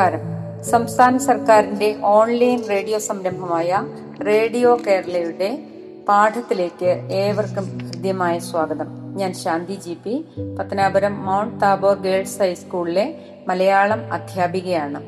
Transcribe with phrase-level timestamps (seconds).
[0.00, 0.62] നമസ്കാരം.
[0.62, 3.84] സംസ്ഥാന സർക്കാരിന്റെ ഓൺലൈൻ റേഡിയോ സംരംഭമായ
[4.26, 5.62] റേഡിയോ കേരളയുടെ
[6.08, 8.86] പാഠത്തിലേക്ക് ഏവർക്കും ഹൃദ്യമായ സ്വാഗതം.
[9.16, 10.24] ഞാൻ Shanthi G P
[10.58, 13.14] Pathanapuram Mount Tabor girls ഹൈസ്കൂളിലെ
[13.48, 15.02] മലയാളം അധ്യാപികയാണ്.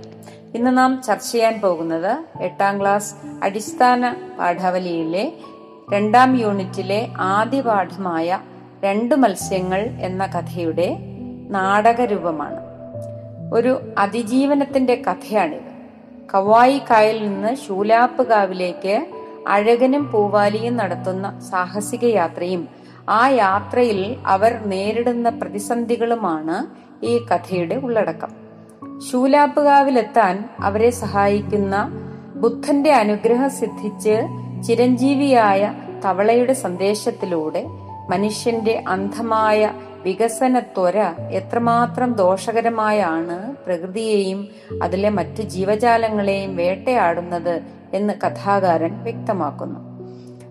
[0.54, 5.32] ഇന്ന് നാം ചർച്ച ചെയ്യാൻ പോകുന്നത് എട്ടാം ക്ലാസ് അടിസ്ഥാന പാഠാവലിയിലെ
[5.92, 8.40] രണ്ടാം യൂണിറ്റിലെ ആദ്യ പാഠമായ
[8.84, 10.98] രണ്ട് മത്സ്യങ്ങൾ എന്ന കഥയുടെ
[11.50, 12.71] നാടകരൂപമാണ്.
[13.52, 15.72] ഒരു അതിജീവനത്തിന്റെ കഥയാണിത്.
[16.34, 19.06] കവായി കായൽ നിന്ന് ശൂലാപ്പ് കാവിലേക്ക്
[19.48, 22.68] അഴകനും പൂവാലിയും നടത്തുന്ന സാഹസിക യാത്രയും
[23.08, 26.56] ആ യാത്രയിൽ അവർ നേരിടുന്ന പ്രതിസന്ധികളുമാണ്
[27.04, 28.28] ഈ കഥയുടെ ഉള്ളടക്കം.
[29.10, 31.90] ശൂലാപ്പുകാവിലെത്താൻ അവരെ സഹായിക്കുന്ന
[32.36, 34.22] ബുദ്ധന്റെ അനുഗ്രഹം സിദ്ധിച്ച്
[34.62, 37.64] ചിരഞ്ജീവിയായ തവളയുടെ സന്ദേശത്തിലൂടെ
[38.10, 40.98] മനുഷ്യന്റെ അന്ധമായ വികസന ത്വര
[41.30, 44.48] എത്രമാത്രം ദോഷകരമായാണ് പ്രകൃതിയെയും
[44.82, 47.62] അതിലെ മറ്റു ജീവജാലങ്ങളെയും വേട്ടയാടുന്നത്
[47.94, 49.92] എന്ന് കഥാകാരൻ വ്യക്തമാക്കുന്നു.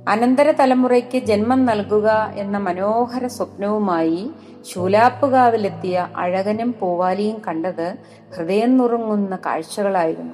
[0.08, 4.32] അനന്തര തലമുറയ്ക്ക് ജന്മം നൽകുക എന്ന മനോഹര സ്വപ്നവുമായി
[4.74, 7.96] ശൂലാപ്പുകാവിലെത്തിയ അഴകനും പൂവാലിയും കണ്ടത്
[8.38, 10.34] ഹൃദയം നുറുങ്ങുന്ന കാഴ്ചകളായിരുന്നു.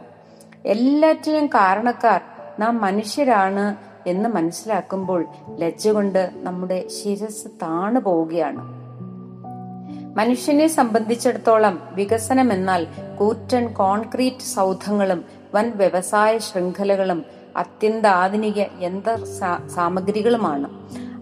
[0.65, 2.21] എല്ലാറ്റിനും കാരണക്കാർ
[2.59, 3.75] നാം മനുഷ്യരാണ്
[4.07, 8.76] എന്ന് മനസ്സിലാക്കുമ്പോൾ ലജ്ജ കൊണ്ട് നമ്മുടെ ശിരസ് താണു പോവുകയാണ്
[10.17, 12.87] മനുഷ്യനെ സംബന്ധിച്ചിടത്തോളം വികസനം എന്നാൽ
[13.19, 17.25] കൂറ്റൻ കോൺക്രീറ്റ് സൗധങ്ങളും വൻ വ്യവസായ ശൃംഖലകളും
[17.57, 19.17] അത്യന്താധുനിക യന്ത്ര
[19.67, 20.69] സാമഗ്രികളുമാണ്.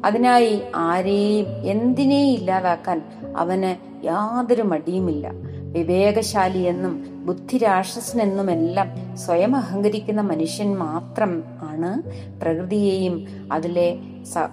[0.06, 3.02] അതിനായി ആരെയും എന്തിനേയും ഇല്ലാതാക്കാൻ
[3.38, 5.32] അവന് യാതൊരു മടിയുമില്ല.
[5.72, 11.92] വിവേകശാലി എന്നും ബുദ്ധിരാക്ഷസനെന്നുമെല്ലാം സ്വയം അഹങ്കരിക്കുന്ന മനുഷ്യൻ മാത്രം ആണ്
[12.40, 13.16] പ്രകൃതിയെയും
[13.52, 14.00] അതിലെ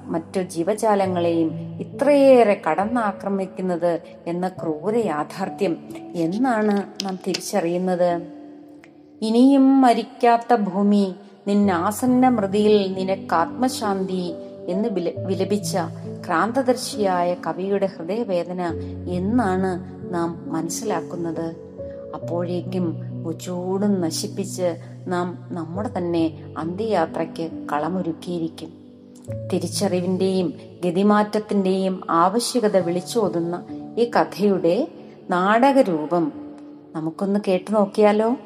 [0.04, 8.22] മറ്റു ജീവജാലങ്ങളെയും ഇത്രയേറെ കടന്നാക്രമിക്കുന്നത് എന്ന ക്രൂര യാഥാർത്ഥ്യം എന്നാണ് നാം തിരിച്ചറിയുന്നത്.
[9.22, 11.14] ഇനിയും മരിക്കാത്ത ഭൂമി
[11.46, 14.34] നിന്നാസന്ന മൃതിയിൽ നിനക്കാത്മശാന്തി
[14.68, 14.88] എന്ന്
[15.26, 15.76] വിലപിച്ച
[16.26, 18.62] ക്രാന്തദർശിയായ കവിയുടെ ഹൃദയവേദന
[19.08, 21.56] എന്നാണ് നാം മനസ്സിലാക്കുന്നത്.
[22.14, 28.81] അപ്പോഴേക്കും ചൂടും നശിപ്പിച്ച് നാം നമ്മുടെ തന്നെ അന്ത്യയാത്രയ്ക്ക് കളമൊരുക്കിയിരിക്കും.
[29.52, 30.52] തിരിച്ചറിവിന്റെയും
[30.84, 33.66] ഗതിമാറ്റത്തിന്റെയും ആവശ്യകത വിളിച്ചോതുന്ന
[33.98, 34.88] ഈ കഥയുടെ
[35.30, 36.32] നാടകരൂപം
[36.94, 38.36] നമുക്കൊന്ന് കേട്ടു നോക്കിയാലോ?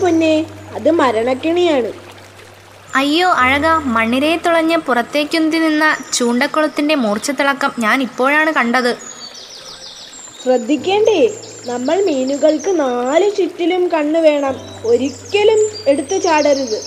[0.00, 0.34] പൊന്നെ
[0.74, 1.90] അത് മരണക്കിണിയാണ്.
[2.94, 8.92] അയ്യോ അഴക മണ്ണിരയെ തുളഞ്ഞ് പുറത്തേക്കുന്തി നിന്ന ചൂണ്ടക്കുളത്തിന്റെ മൂർച്ചത്തിളക്കം ഞാൻ ഇപ്പോഴാണ് കണ്ടത്.
[10.40, 11.20] ശ്രദ്ധിക്കേണ്ടേ
[11.64, 14.54] നമ്മൾ മീനുകൾക്ക് നാല് ചുറ്റിലും കണ്ണ് വേണം.
[14.84, 16.78] ഒരിക്കലും എടുത്തു ചാടരുത്.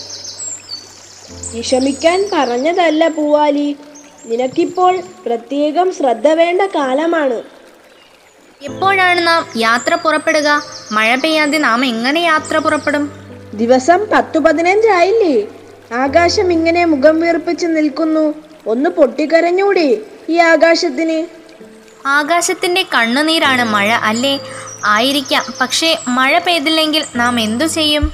[1.54, 3.68] വിഷമിക്കാൻ പറഞ്ഞതല്ല പൂവാലി.
[4.26, 4.94] നിനക്കിപ്പോൾ
[5.26, 7.38] പ്രത്യേകം ശ്രദ്ധ വേണ്ട കാലമാണ്.
[8.64, 10.50] എപ്പോഴാണ് നാം യാത്ര പുറപ്പെടുക?
[10.92, 13.12] മഴ പെയ്യാതെ നാം എങ്ങനെ യാത്ര പുറപ്പെടും?
[13.54, 15.36] ദിവസം പത്തു പതിനഞ്ചായില്ലേ
[16.04, 18.26] ആകാശം ഇങ്ങനെ മുഖം വീർപ്പിച്ച് നിൽക്കുന്നു.
[18.68, 19.88] ഒന്ന് പൊട്ടിക്കരഞ്ഞൂടെ
[20.30, 21.20] ഈ ആകാശത്തിന്.
[22.08, 24.40] ആകാശത്തിന്റെ കണ്ണുനീരാണ് മഴ അല്ലേ?
[24.86, 25.44] ആയിരിക്കാം.
[25.62, 28.06] പക്ഷേ മഴ പെയ്തില്ലെങ്കിൽ നാം എന്തു ചെയ്യും?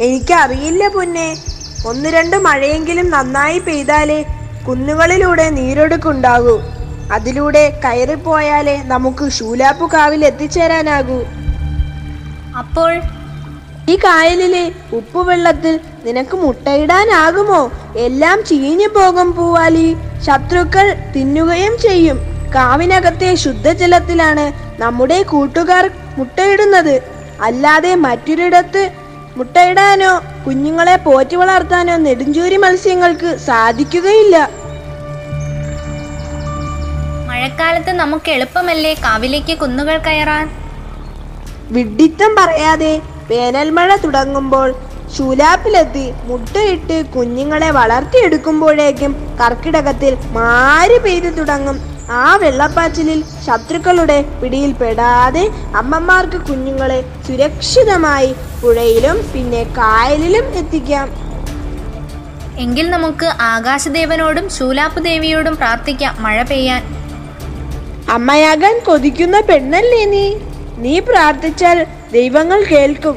[0.00, 1.28] എനിക്കറിയില്ല പൊന്നെ.
[1.86, 4.18] ഒന്ന് രണ്ട് മഴയെങ്കിലും നന്നായി പെയ്താലേ
[4.66, 6.60] കുന്നുകളിലൂടെ നീരൊടുക്കുണ്ടാകൂ
[7.12, 11.24] അതിലൂടെ കയറിപ്പോയാലേ നമുക്ക് ശൂലാപ്പു കാവിൽ എത്തിച്ചേരാനാകൂ.
[12.58, 13.00] അപ്പോൾ
[13.88, 17.72] ഈ കായലിലെ ഉപ്പുവെള്ളത്തിൽ നിനക്ക് മുട്ടയിടാനാകുമോ?
[17.96, 19.96] എല്ലാം ചീഞ്ഞു പോകും പൂവാലി.
[20.22, 22.18] ശത്രുക്കൾ തിന്നുകയും ചെയ്യും.
[22.54, 24.52] കാവിനകത്തെ ശുദ്ധജലത്തിലാണ്
[24.82, 27.02] നമ്മുടെ കൂട്ടുകാർ മുട്ടയിടുന്നത്.
[27.42, 28.90] അല്ലാതെ മറ്റൊരിടത്ത്
[29.36, 30.12] മുട്ടയിടാനോ
[30.44, 34.36] കുഞ്ഞുങ്ങളെ പോറ്റി വളർത്താനോ നെടുഞ്ചൂരി മത്സ്യങ്ങൾക്ക് സാധിക്കുകയില്ല.
[37.28, 40.46] മഴക്കാലത്ത് നമുക്ക് എളുപ്പമല്ലേ കാവിലേക്ക് കുന്നുകൾ കയറാൻ?
[41.76, 42.92] വിഡിത്തം പറയാതെ
[43.30, 44.68] വേനൽ മഴ തുടങ്ങുമ്പോൾ
[45.16, 51.76] ശൂലാപ്പിലെത്തി മുട്ടയിട്ട് കുഞ്ഞുങ്ങളെ വളർത്തിയെടുക്കുമ്പോഴേക്കും കർക്കിടകത്തിൽ മാരി പെയ്തു തുടങ്ങും.
[52.10, 55.42] ആ വെള്ളപ്പാച്ചിലിൽ ശത്രുക്കളുടെ പിടിയിൽപ്പെടാതെ
[55.80, 58.30] അമ്മമാർക്ക് കുഞ്ഞുങ്ങളെ സുരക്ഷിതമായി
[58.62, 61.08] പുഴയിലും പിന്നെ കായലിലും എത്തിക്കാം.
[62.64, 66.82] എങ്കിൽ നമുക്ക് ആകാശദേവനോടും ശൂലാപ്പ് ദേവിയോടും പ്രാർത്ഥിക്കാം മഴ പെയ്യാൻ.
[68.16, 70.26] അമ്മയാകാൻ കൊതിക്കുന്ന പെണ്ണല്ലേ നീ?
[70.84, 73.16] നീ പ്രാർത്ഥിച്ചാൽ ദൈവങ്ങൾ കേൾക്കും.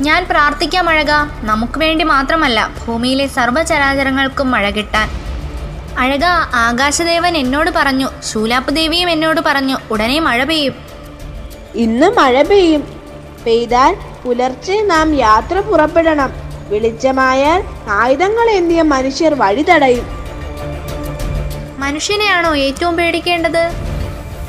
[0.00, 1.12] ഞാൻ പ്രാർത്ഥിക്കാം അഴക
[1.50, 5.08] നമുക്ക് വേണ്ടി മാത്രമല്ല ഭൂമിയിലെ സർവചരാചരങ്ങൾക്കും മഴ കിട്ടാൻ.
[5.98, 8.08] അഴക ആകാശദേവൻ എന്നോട് പറഞ്ഞു.
[8.32, 10.74] ശൂലാപ്പ് ദേവിയും എന്നോട് പറഞ്ഞു ഉടനെ മഴ പെയ്യും.
[11.74, 12.82] ഇന്ന് മഴ പെയ്യും.
[13.46, 16.32] പെയ്താൽ പുലർച്ചെ നാം യാത്ര പുറപ്പെടണം.
[16.68, 20.06] വെളിച്ചമായാൽ ആയുധങ്ങൾ എന്തിയ മനുഷ്യർ വഴി തടയും
[21.78, 23.70] മനുഷ്യനെയാണോ ഏറ്റവും പേടിക്കേണ്ടത്?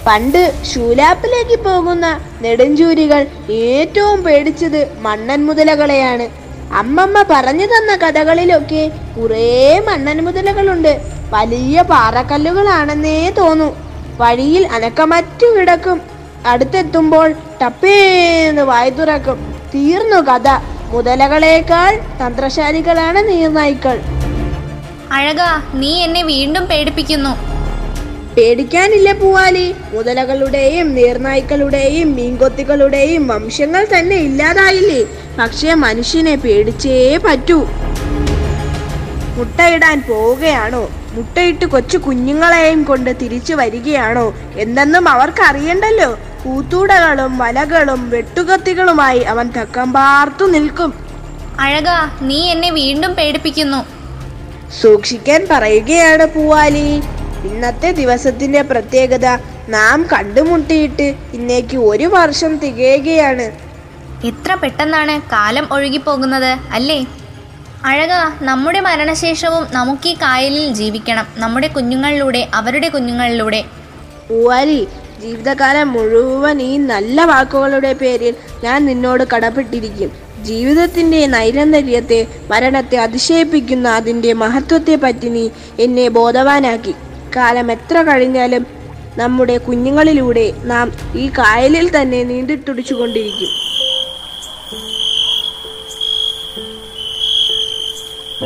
[0.07, 6.27] പണ്ട് ശൂലാപ്പിലേക്ക് പോകുന്ന നെടുഞ്ചൂരികൾ ഏറ്റവും പേടിച്ചത് മണ്ണൻ മുതലകളെയാണ്.
[6.73, 11.16] അമ്മമ്മ പറഞ്ഞു തന്ന കഥകളിലൊക്കെ കുറേ മണ്ണൻ മുതലകളുണ്ട്.
[11.29, 13.75] വലിയ പാറക്കല്ലുകളാണെന്നേ തോന്നു.
[14.19, 16.01] വഴിയിൽ അനക്കമറ്റു കിടക്കും.
[16.45, 19.55] അടുത്തെത്തുമ്പോൾ ടപ്പേന്ന് വായി തുറക്കും.
[19.75, 20.49] തീർന്നു കഥ.
[20.89, 24.01] മുതലകളേക്കാൾ തന്ത്രശാലികളാണ് നീർനായ്ക്കൾ.
[25.11, 25.41] അഴക
[25.73, 27.29] നീ എന്നെ വീണ്ടും പേടിപ്പിക്കുന്നു.
[28.35, 29.75] പേടിക്കാനില്ല പൂവാലി.
[29.93, 35.03] മുതലകളുടെയും നീർനായ്ക്കളുടെയും മീൻകൊത്തികളുടെയും വംശങ്ങൾ തന്നെ ഇല്ലാതായില്ലേ?
[35.39, 37.59] പക്ഷേ മനുഷ്യനെ പേടിച്ചേ പറ്റൂ.
[39.37, 40.89] മുട്ടയിടാൻ പോവുകയാണോ?
[41.17, 44.25] മുട്ടയിട്ട് കൊച്ചു കുഞ്ഞുങ്ങളെയും കൊണ്ട് തിരിച്ചു വരികയാണോ
[44.63, 46.09] എന്തെന്നും അവർക്കറിയണ്ടല്ലോ.
[46.43, 50.91] കൂത്തൂടകളും വലകളും വെട്ടുകത്തികളുമായി അവൻ തക്കം പാർത്തു നിൽക്കും.
[51.59, 51.89] അഴക
[52.21, 53.79] നീ എന്നെ വീണ്ടും പേടിപ്പിക്കുന്നു.
[54.81, 56.87] സൂക്ഷിക്കാൻ പറയുകയാണ് പൂവാലി.
[57.49, 59.27] ഇന്നത്തെ ദിവസത്തിന്റെ പ്രത്യേകത
[59.69, 63.47] നാം കണ്ടുമുട്ടിയിട്ട് ഇന്നേക്ക് ഒരു വർഷം തികയുകയാണ്.
[64.25, 66.99] എത്ര പെട്ടെന്നാണ് കാലം ഒഴുകിപ്പോകുന്നത് അല്ലേ?
[67.85, 68.09] അഴക
[68.41, 71.27] നമ്മുടെ മരണശേഷവും നമുക്ക് ഈ കായലിൽ ജീവിക്കണം.
[71.35, 73.63] നമ്മുടെ കുഞ്ഞുങ്ങളിലൂടെ അവരുടെ കുഞ്ഞുങ്ങളിലൂടെ.
[74.29, 74.87] പൂവാലി
[75.21, 80.11] ജീവിതകാലം മുഴുവൻ ഈ നല്ല വാക്കുകളുടെ പേരിൽ ഞാൻ നിന്നോട് കടപ്പെട്ടിരിക്കും.
[80.43, 86.95] ജീവിതത്തിന്റെ നൈരന്തര്യത്തെ മരണത്തെ അതിശയിപ്പിക്കുന്ന അതിന്റെ മഹത്വത്തെ പറ്റി നീ എന്നെ ബോധവാനാക്കി.
[87.35, 88.67] കാലം എത്ര കഴിഞ്ഞാലും
[89.17, 93.66] നമ്മുടെ കുഞ്ഞുങ്ങളിലൂടെ നാം ഈ കായലിൽ തന്നെ നീന്തിത്തുടിച്ചുകൊണ്ടിരിക്കും.
[98.37, 98.45] ഇത്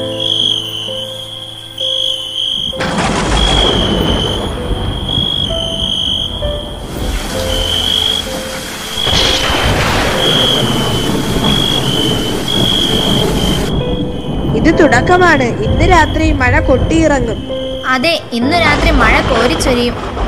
[14.80, 15.44] തുടക്കമാണ്.
[15.66, 17.40] ഇന്ന് രാത്രി മഴ കൊട്ടിയിറങ്ങും.
[17.88, 20.21] അതെ ഇന്നു രാത്രി മഴ കോരിച്ചൊരിയും.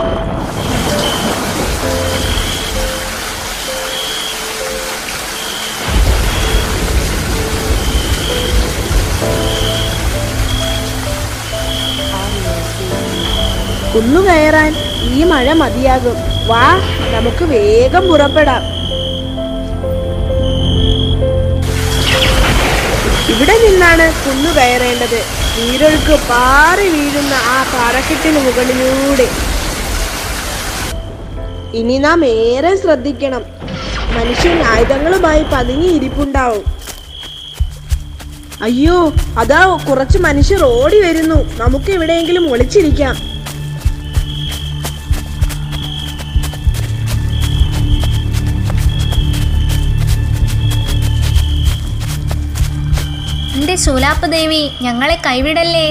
[13.95, 16.15] കുന്നു കയറാൻ ഈ മഴ മതിയാകും.
[16.47, 16.77] വാ
[17.11, 18.63] നമുക്ക് വേഗം പുറപ്പെടാം.
[23.33, 25.19] ഇവിടെ നിന്നാണ് കുന്നു കയറേണ്ടത്.
[25.57, 29.27] നീരൊഴുക്ക് പാറി വീഴുന്ന ആ പാറക്കെട്ടിന് മുകളിലൂടെ.
[31.77, 33.45] ഇനി നാം ഏറെ ശ്രദ്ധിക്കണം.
[34.17, 36.63] മനുഷ്യൻ ആയുധങ്ങളുമായി പതുങ്ങി ഇരിപ്പുണ്ടാവും.
[38.63, 41.35] അയ്യോ അതാ കുറച്ച് മനുഷ്യർ ഓടി വരുന്നു.
[41.35, 43.32] നമുക്ക് എവിടെയെങ്കിലും ഒളിച്ചിരിക്കാം.
[53.63, 55.85] എന്റെ ശൂലാപ്പ് ദേവി ഞങ്ങളെ കൈവിടല്ലേ?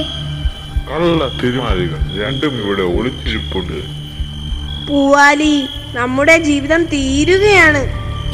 [0.88, 3.78] കള്ള തിരുമാലികൾ രണ്ടും ഇവിടെ ഒളിച്ചിരിപ്പുണ്ട്.
[4.88, 5.54] പൂവാലി
[5.98, 7.82] നമ്മുടെ ജീവിതം തീരുകയാണ്.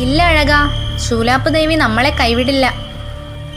[0.04, 0.54] ഇല്ല അഴക
[1.04, 2.66] ശൂലാപ്പ് ദേവി നമ്മളെ കൈവിടില്ല.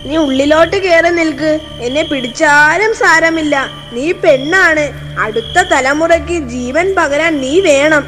[0.06, 1.52] നീ ഉള്ളിലോട്ട് കയറി നിൽക്ക്
[1.88, 3.56] എന്നെ പിടിച്ചാലും സാരമില്ല.
[3.96, 4.86] നീ പെണ്ണാണ്
[5.26, 8.06] അടുത്ത തലമുറയ്ക്ക് ജീവൻ പകരാൻ നീ വേണം.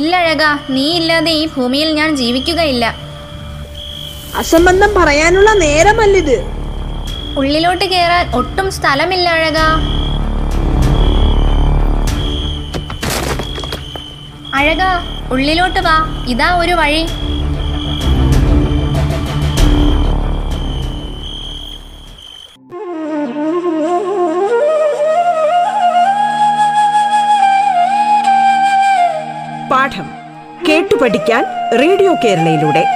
[0.00, 0.44] ഇല്ല അഴക
[0.76, 2.84] നീ ഇല്ലാതെ ഈ ഭൂമിയിൽ ഞാൻ ജീവിക്കുകയില്ല.
[4.42, 6.38] അസംബന്ധം പറയാനുള്ള നേരമല്ലിത്.
[7.36, 9.58] ഉള്ളിലോട്ട് കയറാൻ ഒട്ടും സ്ഥലമില്ല അഴക.
[14.54, 14.82] അഴക
[15.32, 16.24] ഉള്ളിലോട്ട് വാ.
[16.28, 17.06] ഇതാ ഒരു വഴി.
[29.70, 30.06] പാഠം
[30.68, 31.44] കേട്ടു പഠിക്കാൻ
[31.80, 32.95] റേഡിയോ കേരളയിലൂടെ.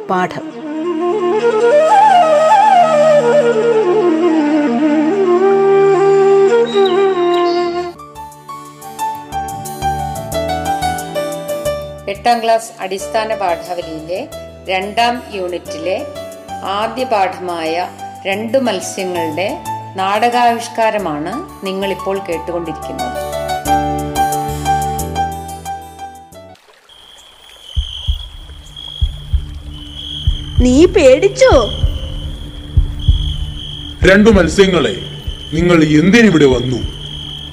[0.11, 0.45] പാഠം.
[12.09, 14.19] എട്ടാം ക്ലാസ് അടിസ്ഥാന പാഠാവലിയിലെ
[14.69, 15.97] രണ്ടാം യൂണിറ്റിലെ
[16.79, 17.87] ആദ്യ പാഠമായ
[18.25, 19.47] രണ്ടു മത്സ്യങ്ങളുടെ
[19.95, 21.33] നാടകാവിഷ്കാരമാണ്
[21.65, 23.10] നിങ്ങളിപ്പോൾ കേട്ടുകൊണ്ടിരിക്കുന്നത്.
[30.61, 31.69] നീ പേടിച്ചോ?
[34.03, 34.95] രണ്ടു മത്സ്യങ്ങളെ
[35.53, 36.77] നിങ്ങൾ എന്തിനിവിടെ വന്നു?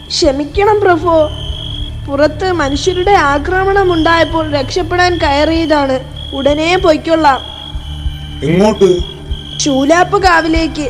[0.09, 1.29] ക്ഷമിക്കണം പ്രഭു.
[2.09, 6.00] പുറത്ത് മനുഷ്യരുടെ ആക്രമണം ഉണ്ടായപ്പോൾ രക്ഷപ്പെടാൻ കയറിയതാണ്.
[6.35, 7.41] ഉടനെ പൊയ്ക്കൊള്ളാം.
[8.45, 8.99] എങ്ങോട്ട്?
[9.61, 10.88] ചൂലാപ്പ് കാവിലേക്ക്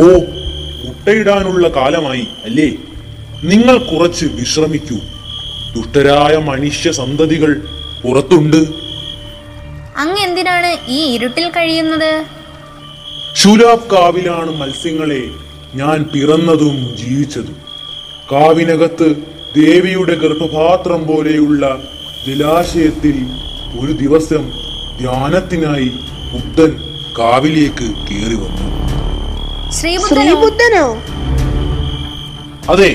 [0.00, 0.18] ഓ
[0.86, 2.68] മുട്ടയിടാനുള്ള കാലമായി അല്ലേ?
[3.44, 4.96] നിങ്ങൾ കുറച്ച് വിശ്രമിക്കൂ.
[5.76, 7.68] ദുഷ്ടരായ മനുഷ്യ സന്തതികൾ
[8.04, 8.87] പുറത്തുണ്ട്.
[10.48, 12.12] എന്തിനാണ് ഈ ഇരുട്ടിൽ കഴിയുന്നത്?
[13.34, 15.22] ശൂലാബ് കാവിലാണ് മത്സ്യങ്ങളെ
[15.74, 17.56] ഞാൻ പിറന്നതും ജീവിച്ചതും.
[18.32, 19.08] കാവിനകത്ത്
[19.56, 21.64] ദേവിയുടെ ഗർഭപാത്രം പോലെയുള്ള
[22.26, 23.16] ജലാശയത്തിൽ
[23.80, 24.42] ഒരു ദിവസം
[25.00, 25.90] ധ്യാനത്തിനായി
[26.32, 26.72] ബുദ്ധൻ
[27.18, 28.64] കാവിലേക്ക് കയറി വന്നു.
[29.72, 30.22] ശ്രീബുദ്ധനോ?
[30.22, 30.86] ശ്രീബുദ്ധനോ?
[32.72, 32.90] അതെ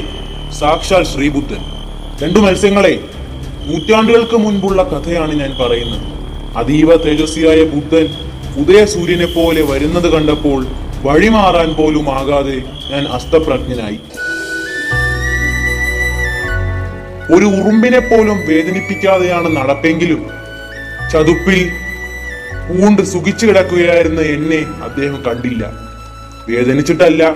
[0.59, 1.61] സാക്ഷാൽ ശ്രീബുദ്ധൻ.
[2.23, 2.95] രണ്ടു മത്സ്യങ്ങളെ.
[3.67, 6.22] നൂറ്റാണ്ടുകൾക്ക് മുൻപുള്ള കഥയാണ് ഞാൻ പറയുന്നത്.
[6.57, 8.07] അതീവ തേജസ്വിയായ ബുദ്ധൻ
[8.61, 10.65] ഉദയസൂര്യനെ പോലെ വരുന്നത് കണ്ടപ്പോൾ
[11.03, 12.57] വഴിമാറാൻ പോലും ആകാതെ
[12.91, 13.99] ഞാൻ അസ്തപ്രജ്ഞനായി.
[17.35, 20.21] ഒരു ഉറുമ്പിനെ പോലും വേദനിപ്പിക്കാതെയാണ് നടപ്പെങ്കിലും
[21.13, 21.69] ചതുപ്പിൽ
[22.67, 25.71] പൂണ്ട് സുഖിച്ചു കിടക്കുകയായിരുന്ന എന്നെ അദ്ദേഹം കണ്ടില്ല.
[26.49, 27.35] വേദനിച്ചിട്ടല്ല.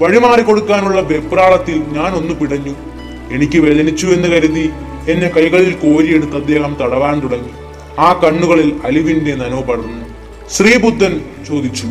[0.00, 2.74] വഴിമാറി കൊടുക്കാനുള്ള വെപ്രാളത്തിൽ ഞാൻ ഒന്ന് പിടഞ്ഞു.
[3.32, 4.70] എനിക്ക് വേദനിച്ചു എന്ന് കരുതി
[5.08, 7.52] എന്നെ കൈകളിൽ കോരിയെടുത്ത് അദ്ദേഹം തടവാൻ തുടങ്ങി.
[7.98, 10.06] ആ കണ്ണുകളിൽ അലിവിന്റെ നനവ് പടർന്നു.
[10.50, 11.86] ശ്രീബുദ്ധൻ ചോദിച്ചു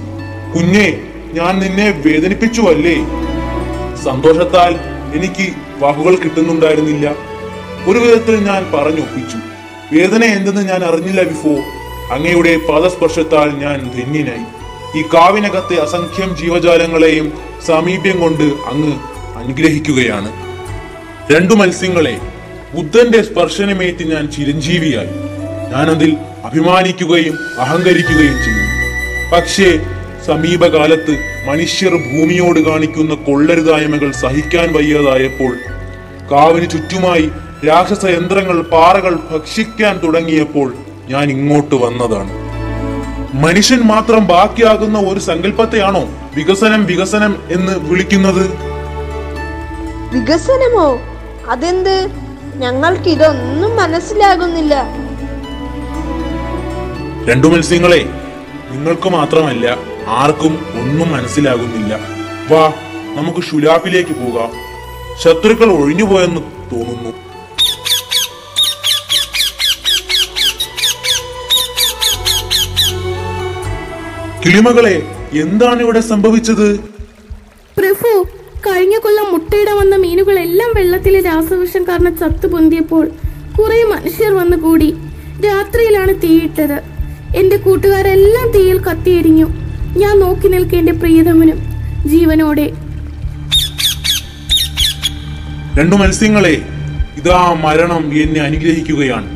[0.56, 1.02] കുഞ്ഞെ
[1.34, 2.96] ഞാൻ നിന്നെ വേദനിപ്പിച്ചു അല്ലേ
[4.04, 4.76] സന്തോഷത്താൽ
[5.18, 7.16] എനിക്ക് വാക്കുകൾ കിട്ടുന്നുണ്ടായിരുന്നില്ല.
[7.88, 9.38] ഒരു വിധത്തിൽ ഞാൻ പറഞ്ഞൊപ്പിച്ചു
[9.96, 11.50] വേദന എന്തെന്ന് ഞാൻ അറിഞ്ഞില്ല വിഫോ.
[12.14, 14.46] അങ്ങയുടെ പാദസ്പർശത്താൽ ഞാൻ ധന്യനായി.
[15.00, 17.34] ഈ കാവിനകത്തെ അസംഖ്യം ജീവജാലങ്ങളെയും
[17.66, 18.94] സാമീപ്യം കൊണ്ട് അങ്ങ്
[19.38, 20.32] അനുഗ്രഹിക്കുകയാണ്.
[21.34, 22.20] രണ്ടു മത്സ്യങ്ങളെ
[22.74, 25.31] ബുദ്ധന്റെ സ്പർശനമേറ്റ് ഞാൻ ചിരഞ്ജീവിയായി.
[25.72, 28.68] ഞാനതിൽ അഭിമാനിക്കുകയും അഹങ്കരിക്കുകയും ചെയ്യും
[29.32, 29.70] പക്ഷേ
[30.26, 31.14] സമീപകാലത്ത്
[31.48, 35.54] മനുഷ്യർ ഭൂമിയോട് കാണിക്കുന്ന കൊള്ളരുതായ്മകൾ സഹിക്കാൻ വയ്യാതായപ്പോൾ
[36.32, 37.32] കാവിന് ചുറ്റുമായി
[37.68, 40.74] രാക്ഷസ യന്ത്രങ്ങൾ പാറകൾ ഭക്ഷിക്കാൻ തുടങ്ങിയപ്പോൾ
[41.10, 42.34] ഞാൻ ഇങ്ങോട്ട് വന്നതാണ്.
[43.36, 46.04] മനുഷ്യൻ മാത്രം ബാക്കിയാകുന്ന ഒരു സങ്കല്പത്തെയാണോ
[46.36, 48.46] വികസനം വികസനം എന്ന് വിളിക്കുന്നത്?
[50.16, 51.00] വികസനമോ?
[51.50, 52.10] അതെന്ത്?
[52.56, 54.76] ഞങ്ങൾക്ക് ഇതൊന്നും മനസ്സിലാകുന്നില്ല.
[57.28, 58.10] രണ്ടു മത്സ്യങ്ങളെ.
[58.72, 62.00] നിങ്ങൾക്ക് മാത്രമല്ല ആർക്കും ഒന്നും മനസ്സിലാകുന്നില്ല.
[62.52, 62.74] വാ
[63.16, 64.52] നമുക്ക് ഷുലാപ്പിലേക്ക് പോകാം.
[65.24, 66.42] ശത്രുക്കൾ ഒഴിഞ്ഞുപോയെന്ന്
[66.76, 67.12] തോന്നുന്നു.
[74.46, 76.80] കിളിമകളെ എന്താണ് ഇവിടെ സംഭവിച്ചത്?
[77.78, 78.28] പ്രഭു
[78.68, 83.12] കഴിഞ്ഞ കൊല്ലം മുട്ടയിടാൻ വന്ന മീനുകളെല്ലാം വെള്ളത്തിലെ രാസവിഷം കാരണം ചത്തു പൊന്തിയപ്പോൾ
[83.60, 84.96] കുറെ മനുഷ്യർ വന്നു കൂടി
[85.46, 87.01] രാത്രിയിലാണ് തീയിട്ടത്.
[87.36, 89.46] എന്റെ കൂട്ടുകാരെല്ലാം തീയിൽ കത്തിയെരിഞ്ഞു.
[89.98, 91.60] ഞാൻ നോക്കി നിൽക്കേണ്ട പ്രിയതമനും
[92.06, 92.72] ജീവനോടെ.
[95.78, 96.62] രണ്ടു മത്സ്യങ്ങളെ
[97.18, 99.28] ഇതാ മരണം എന്നെ അനുഗ്രഹിക്കുകയാണ്.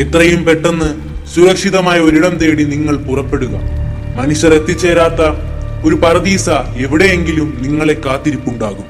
[0.00, 0.94] എത്രയും പെട്ടെന്ന്
[1.34, 3.60] സുരക്ഷിതമായ ഒരിടം തേടി നിങ്ങൾ പുറപ്പെടുക.
[4.16, 5.22] മനുഷ്യർ എത്തിച്ചേരാത്ത
[5.84, 8.84] ഒരു പരദീസ എവിടെയെങ്കിലും നിങ്ങളെ കാത്തിരിപ്പുണ്ടാകും.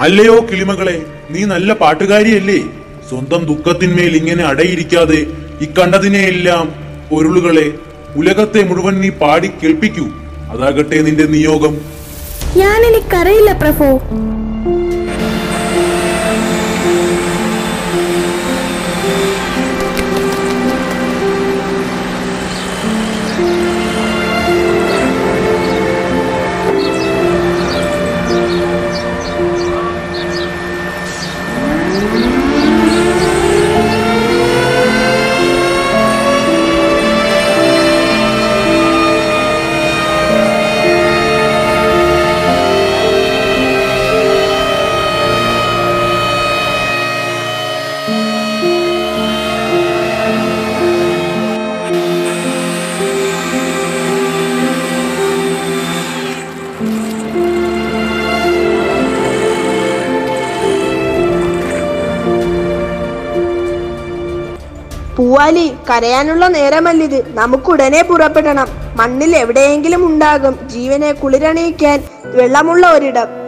[0.00, 2.58] അല്ലയോ കിളിമകളെ നീ നല്ല പാട്ടുകാരിയല്ലേ?
[3.08, 5.26] സ്വന്തം ദുഃഖത്തിന്മേൽ ഇങ്ങനെ അടയിരിക്കാതെ
[5.60, 6.83] ഇക്കണ്ടതിനെയെല്ലാം
[7.14, 7.66] പൊരുളുകളെ
[8.16, 10.06] ഉലകത്തെ മുഴുവൻ നീ പാടി കേൾപ്പിക്കൂ.
[10.52, 11.74] അതാകട്ടെ നിന്റെ നിയോഗം.
[12.56, 13.86] ഞാൻ എനിക്കറിയില്ല പ്രഭു.
[65.90, 67.34] കരയാനുള്ള നേരമല്ലിത്.
[67.34, 68.66] നമുക്കുടനെ പുറപ്പെടണം.
[68.96, 70.68] മണ്ണിൽ എവിടെയെങ്കിലും ഉണ്ടാകും.
[70.68, 73.43] ജീവനെ കുളിരണിയിക്കാൻ വെള്ളമുള്ള ഒരിടം.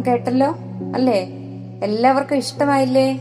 [0.00, 0.56] നാടകം കേട്ടല്ലോ?
[0.94, 1.28] അല്ലേ?
[1.84, 3.20] എല്ലാവർക്കും ഇഷ്ടമായില്ലേ?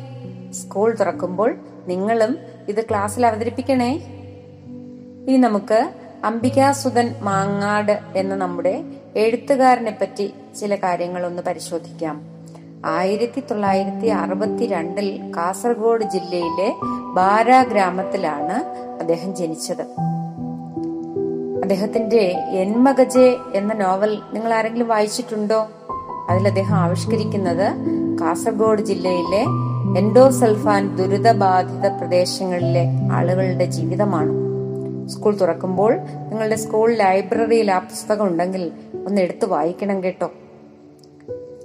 [0.51, 1.55] സ്കൂൾ തുറക്കുമ്പോൾ
[1.87, 2.37] നിങ്ങളും
[2.69, 3.95] ഇത് ക്ലാസ്സിൽ അവതരിപ്പിക്കണേ.
[5.27, 5.89] ഇനി നമുക്ക്
[6.23, 8.83] അംബികാസുധൻ മാങ്ങാട് എന്ന നമ്മുടെ
[9.15, 12.21] എഴുത്തുകാരനെ പറ്റി ചില കാര്യങ്ങൾ ഒന്ന് പരിശോധിക്കാം.
[12.85, 16.73] ആയിരത്തി തൊള്ളായിരത്തി അറുപത്തി രണ്ടിൽ കാസർഗോഡ് ജില്ലയിലെ
[17.13, 18.63] ബാര ഗ്രാമത്തിലാണ്
[18.99, 19.81] അദ്ദേഹം ജനിച്ചത്.
[21.61, 25.67] അദ്ദേഹത്തിന്റെ എൻമഗജെ എന്ന നോവൽ നിങ്ങൾ ആരെങ്കിലും വായിച്ചിട്ടുണ്ടോ?
[26.29, 27.73] അതിൽ അദ്ദേഹം ആവിഷ്കരിക്കുന്നത്
[28.21, 29.45] കാസർഗോഡ് ജില്ലയിലെ
[29.99, 34.49] എൻഡോസൾഫാൻ ദുരിതബാധിത പ്രദേശങ്ങളിലെ ആളുകളുടെ ജീവിതമാണ്.
[35.09, 35.97] സ്കൂൾ തുറക്കുമ്പോൾ
[36.29, 38.71] നിങ്ങളുടെ സ്കൂൾ ലൈബ്രറിയിൽ ആ പുസ്തകം ഉണ്ടെങ്കിൽ
[39.05, 40.31] ഒന്ന് എടുത്തു വായിക്കണം കേട്ടോ.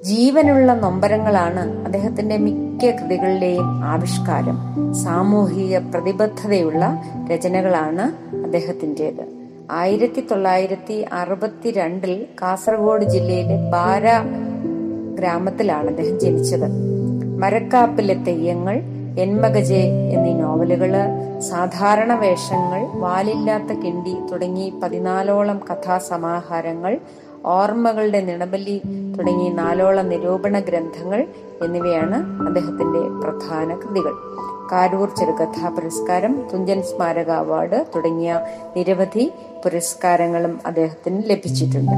[0.04, 4.58] ജീവനുള്ള നൊമ്പരങ്ങളാണ് അദ്ദേഹത്തിന്റെ മിക്ക കൃതികളിലെയും ആവിഷ്കാരം.
[4.94, 7.02] സാമൂഹിക പ്രതിബദ്ധതയുള്ള
[7.32, 9.34] രചനകളാണ് അദ്ദേഹത്തിന്റെത്
[9.70, 14.02] ആയിരത്തി തൊള്ളായിരത്തി അറുപത്തിരണ്ടിൽ കാസർഗോഡ് ജില്ലയിലെ ബാര
[15.24, 16.68] ഗ്രാമത്തിലാണ് അദ്ദേഹം ജനിച്ചത്.
[17.42, 18.76] മരക്കാപ്പിലെ തെയ്യങ്ങൾ
[19.18, 19.82] എൻമകജെ
[20.14, 20.92] എന്നീ നോവലുകൾ
[21.40, 26.98] സാധാരണ വേഷങ്ങൾ വാലില്ലാത്ത കിണ്ടി തുടങ്ങി പതിനാലോളം കഥാസമാഹാരങ്ങൾ
[27.44, 28.76] ഓർമ്മകളുടെ നിണബലി
[29.18, 31.20] തുടങ്ങി നാലോളം നിരൂപണ ഗ്രന്ഥങ്ങൾ
[31.64, 34.14] എന്നിവയാണ് അദ്ദേഹത്തിന്റെ പ്രധാന കൃതികൾ.
[34.72, 38.40] കാരൂർ ചെറുകഥാ പുരസ്കാരം തുഞ്ചൻ സ്മാരക അവാർഡ് തുടങ്ങിയ
[38.76, 39.32] നിരവധി
[39.64, 41.96] പുരസ്കാരങ്ങളും അദ്ദേഹത്തിന് ലഭിച്ചിട്ടുണ്ട്.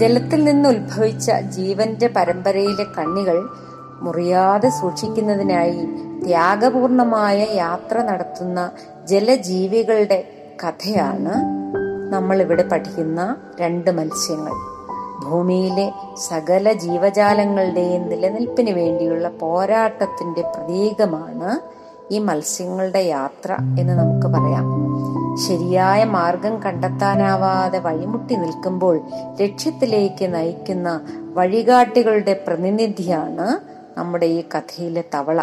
[0.00, 3.48] ജലത്തിൽ നിന്ന് ഉത്ഭവിച്ച ജീവന്റെ പരമ്പരയിലെ കണ്ണികൾ
[4.02, 5.86] മുറിയാതെ സൂക്ഷിക്കുന്നതിനായി
[6.24, 8.70] ത്യാഗപൂർണമായ യാത്ര നടത്തുന്ന
[9.04, 10.24] ജലജീവികളുടെ
[10.64, 11.34] കഥയാണ്
[12.14, 14.52] നമ്മൾ ഇവിടെ പഠിക്കുന്ന രണ്ട് മത്സ്യങ്ങൾ.
[15.24, 15.92] ഭൂമിയിലെ
[16.28, 21.60] സകല ജീവജാലങ്ങളുടെയും നിലനിൽപ്പിന് വേണ്ടിയുള്ള പോരാട്ടത്തിന്റെ പ്രതീകമാണ്
[22.14, 24.87] ഈ മത്സ്യങ്ങളുടെ യാത്ര എന്ന് നമുക്ക് പറയാം.
[25.46, 29.00] ശരിയായ മാർഗം കണ്ടെത്താനാവാതെ വഴിമുട്ടി നിൽക്കുമ്പോൾ
[29.40, 31.00] ലക്ഷ്യത്തിലേക്ക് നയിക്കുന്ന
[31.34, 33.46] വഴികാട്ടികളുടെ പ്രതിനിധിയാണ്
[33.98, 35.42] നമ്മുടെ ഈ കഥയിലെ തവള.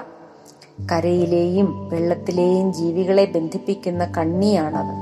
[0.91, 4.93] കരയിലെയും വെള്ളത്തിലെയും ജീവികളെ ബന്ധിപ്പിക്കുന്ന കണ്ണിയാണത്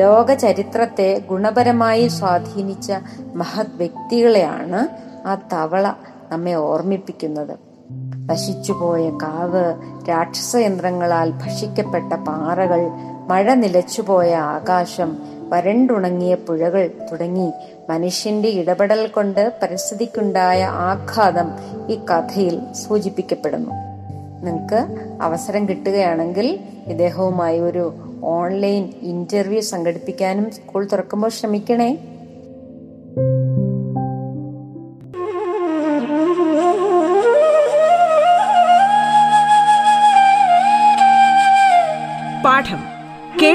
[0.00, 2.92] ലോക ചരിത്രത്തെ ഗുണപരമായി സ്വാധീനിച്ച
[3.34, 4.88] മഹത് വ്യക്തികളെയാണ്
[5.26, 5.92] ആ തവള
[6.30, 7.58] നമ്മെ ഓർമ്മിപ്പിക്കുന്നത്.
[8.30, 9.64] നശിച്ചുപോയ കാവ്
[10.08, 12.90] രാക്ഷസ യന്ത്രങ്ങളാൽ ഭക്ഷിക്കപ്പെട്ട പാറകൾ
[13.28, 17.52] മഴ നിലച്ചുപോയ ആകാശം വരണ്ടുണങ്ങിയ പുഴകൾ തുടങ്ങി.
[17.90, 21.50] മനുഷ്യന്റെ ഇടപെടൽ കൊണ്ട് പരിസ്ഥിതിക്കുണ്ടായ ആഘാതം
[21.90, 23.70] ഈ കഥയിൽ സൂചിപ്പിക്കപ്പെടുന്നു.
[24.44, 24.86] നിങ്ങൾക്ക്
[25.22, 32.13] അവസരം കിട്ടുകയാണെങ്കിൽ ഇദ്ദേഹവുമായി ഒരു ഓൺലൈൻ ഇന്റർവ്യൂ സംഘടിപ്പിക്കാനും സ്കൂൾ തുറക്കുമ്പോൾ ശ്രമിക്കണേ.